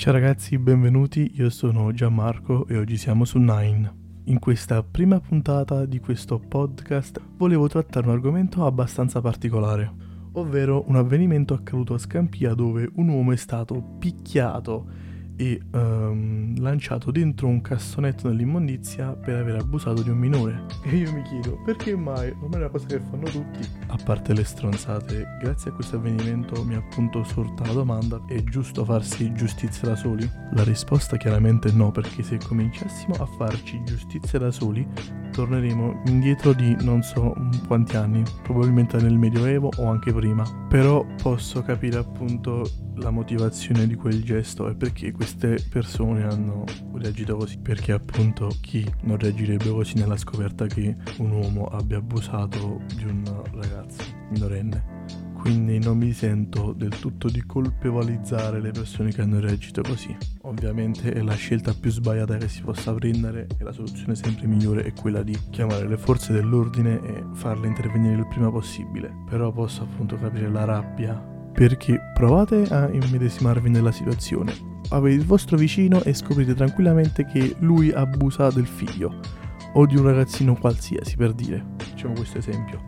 [0.00, 4.22] Ciao ragazzi, benvenuti, io sono Gianmarco e oggi siamo su Nine.
[4.24, 9.92] In questa prima puntata di questo podcast volevo trattare un argomento abbastanza particolare,
[10.32, 14.86] ovvero un avvenimento accaduto a Scampia dove un uomo è stato picchiato
[15.40, 20.66] e um, lanciato dentro un cassonetto nell'immondizia per aver abusato di un minore.
[20.84, 24.34] E io mi chiedo perché mai, ormai è una cosa che fanno tutti, a parte
[24.34, 29.32] le stronzate, grazie a questo avvenimento mi ha appunto sorta la domanda, è giusto farsi
[29.32, 30.30] giustizia da soli?
[30.52, 34.86] La risposta chiaramente no, perché se cominciassimo a farci giustizia da soli,
[35.30, 37.34] torneremo indietro di non so
[37.66, 40.44] quanti anni, probabilmente nel Medioevo o anche prima.
[40.68, 47.36] Però posso capire appunto la motivazione di quel gesto e perché queste persone hanno reagito
[47.36, 47.58] così.
[47.58, 53.22] Perché appunto chi non reagirebbe così nella scoperta che un uomo abbia abusato di un
[53.52, 54.98] ragazzo minorenne.
[55.34, 60.14] Quindi non mi sento del tutto di colpevolizzare le persone che hanno reagito così.
[60.42, 64.82] Ovviamente è la scelta più sbagliata che si possa prendere e la soluzione sempre migliore
[64.82, 69.10] è quella di chiamare le forze dell'ordine e farle intervenire il prima possibile.
[69.30, 71.14] Però posso appunto capire la rabbia
[71.54, 74.69] perché provate a immedesimarvi nella situazione.
[74.90, 79.20] Avete il vostro vicino e scoprite tranquillamente che lui abusa del figlio
[79.74, 81.64] o di un ragazzino qualsiasi, per dire.
[81.78, 82.82] Facciamo questo esempio.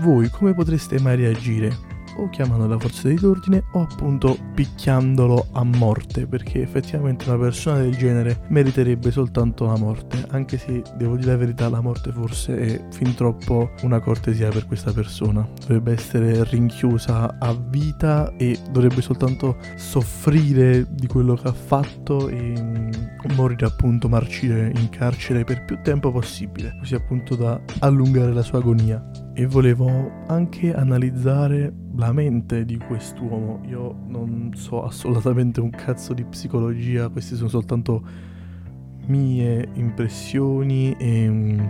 [0.00, 1.91] Voi come potreste mai reagire?
[2.16, 7.96] O chiamando la forza dell'ordine o appunto picchiandolo a morte perché effettivamente una persona del
[7.96, 12.84] genere meriterebbe soltanto la morte anche se devo dire la verità la morte forse è
[12.90, 15.46] fin troppo una cortesia per questa persona.
[15.60, 22.54] Dovrebbe essere rinchiusa a vita e dovrebbe soltanto soffrire di quello che ha fatto e
[22.58, 22.90] mm,
[23.34, 28.58] morire appunto marcire in carcere per più tempo possibile così appunto da allungare la sua
[28.58, 29.02] agonia
[29.34, 33.60] e volevo anche analizzare la mente di quest'uomo.
[33.66, 38.04] Io non so assolutamente un cazzo di psicologia, queste sono soltanto
[39.06, 41.60] mie impressioni e mm,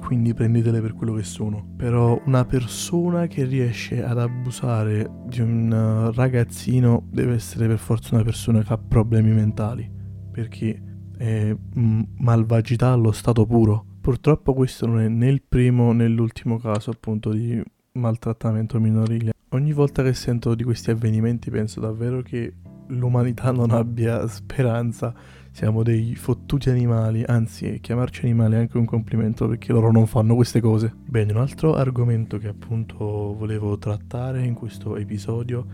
[0.00, 1.74] quindi prendetele per quello che sono.
[1.76, 8.24] Però una persona che riesce ad abusare di un ragazzino deve essere per forza una
[8.24, 9.90] persona che ha problemi mentali,
[10.30, 10.82] perché
[11.18, 13.87] è mm, malvagità allo stato puro.
[14.08, 19.34] Purtroppo questo non è né il primo né l'ultimo caso appunto di maltrattamento minorile.
[19.50, 22.54] Ogni volta che sento di questi avvenimenti penso davvero che
[22.86, 25.14] l'umanità non abbia speranza,
[25.50, 30.34] siamo dei fottuti animali, anzi chiamarci animali è anche un complimento perché loro non fanno
[30.34, 30.90] queste cose.
[31.04, 35.66] Bene, un altro argomento che appunto volevo trattare in questo episodio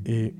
[0.00, 0.32] è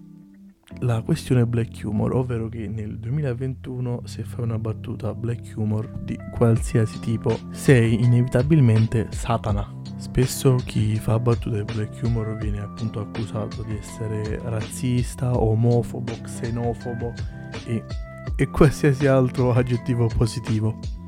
[0.78, 6.18] la questione black humor, ovvero che nel 2021 se fai una battuta black humor di
[6.32, 9.78] qualsiasi tipo sei inevitabilmente Satana.
[9.96, 17.12] Spesso chi fa battute black humor viene appunto accusato di essere razzista, omofobo, xenofobo
[17.66, 17.84] e,
[18.36, 20.99] e qualsiasi altro aggettivo positivo.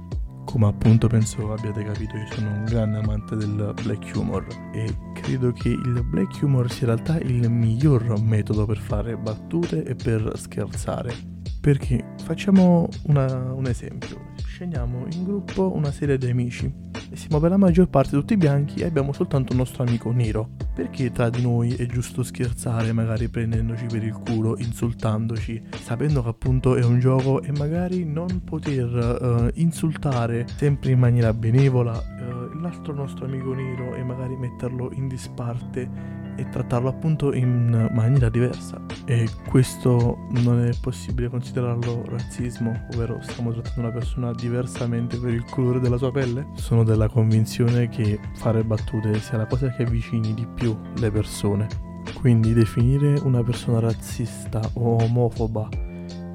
[0.52, 5.50] Come appunto penso abbiate capito, io sono un grande amante del black humor e credo
[5.50, 10.30] che il black humor sia in realtà il miglior metodo per fare battute e per
[10.36, 11.14] scherzare.
[11.58, 16.70] Perché facciamo una, un esempio, scendiamo in gruppo una serie di amici
[17.10, 20.50] e siamo per la maggior parte tutti bianchi e abbiamo soltanto un nostro amico nero.
[20.74, 26.28] Perché tra di noi è giusto scherzare, magari prendendoci per il culo, insultandoci, sapendo che
[26.30, 32.60] appunto è un gioco e magari non poter uh, insultare sempre in maniera benevola uh,
[32.60, 38.80] l'altro nostro amico nero e magari metterlo in disparte e trattarlo appunto in maniera diversa.
[39.04, 45.44] E questo non è possibile considerarlo razzismo, ovvero stiamo trattando una persona diversamente per il
[45.44, 46.46] colore della sua pelle?
[46.54, 51.66] Sono della convinzione che fare battute sia la cosa che avvicini di più le persone.
[52.14, 55.68] Quindi definire una persona razzista o omofoba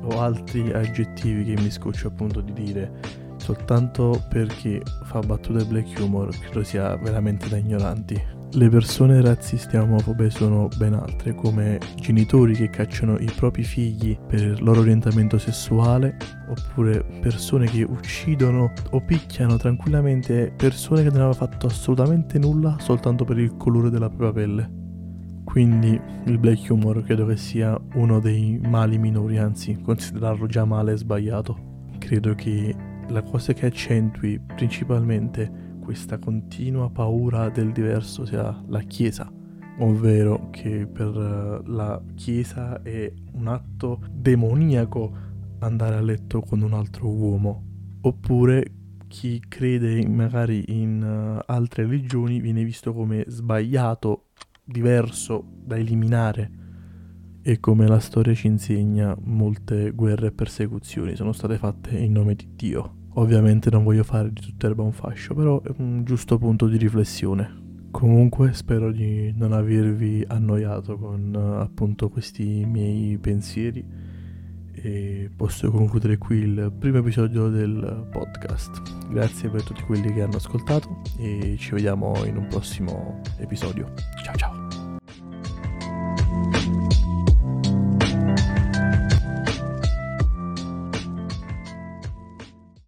[0.03, 6.38] o altri aggettivi che mi scoccio appunto di dire soltanto perché fa battute black humor
[6.38, 8.22] credo sia veramente da ignoranti.
[8.52, 14.18] Le persone razziste e omofobe sono ben altre, come genitori che cacciano i propri figli
[14.18, 16.17] per il loro orientamento sessuale,
[16.49, 23.23] oppure persone che uccidono o picchiano tranquillamente persone che non avevano fatto assolutamente nulla soltanto
[23.23, 24.72] per il colore della propria pelle.
[25.46, 30.93] Quindi il black humor credo che sia uno dei mali minori, anzi considerarlo già male
[30.93, 31.76] è sbagliato.
[31.97, 32.76] Credo che
[33.09, 39.31] la cosa che accentui principalmente questa continua paura del diverso sia la Chiesa,
[39.79, 45.25] ovvero che per eh, la Chiesa è un atto demoniaco
[45.59, 47.63] andare a letto con un altro uomo,
[48.01, 48.71] oppure
[49.07, 54.25] chi crede magari in uh, altre religioni viene visto come sbagliato,
[54.65, 56.66] diverso, da eliminare
[57.47, 62.35] e come la storia ci insegna molte guerre e persecuzioni sono state fatte in nome
[62.35, 62.96] di Dio.
[63.14, 66.76] Ovviamente non voglio fare di tutta erba un fascio, però è un giusto punto di
[66.76, 67.88] riflessione.
[67.90, 73.82] Comunque spero di non avervi annoiato con appunto questi miei pensieri
[74.73, 79.08] e posso concludere qui il primo episodio del podcast.
[79.09, 83.93] Grazie per tutti quelli che hanno ascoltato e ci vediamo in un prossimo episodio.
[84.22, 84.66] Ciao ciao!